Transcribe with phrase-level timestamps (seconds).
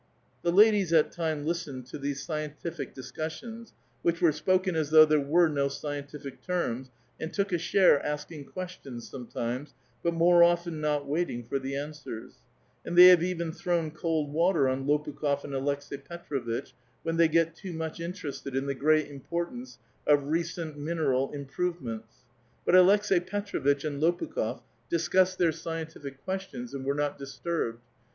[0.41, 5.19] The ladies at times listened to these scientific discussions, which were spoken as though there
[5.19, 6.89] were no scientific terms,
[7.19, 11.75] and took a share asking ques tions sometimes, but more often not waiting for the
[11.75, 12.39] answers;
[12.83, 16.73] and they have even thrown cold wnter on Lopukh6f and Aleks^i Petr6vitch,
[17.03, 19.77] when they get too much interested in the great importance
[20.07, 22.23] of recent mineral improvements:
[22.65, 26.95] but Aleks^i Petr6vitch and Lopukh6f discussed their scientific A VITAL QUESTION, 122 questions, and were
[26.95, 27.81] not disturbed.